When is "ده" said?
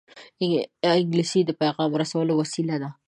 2.81-2.89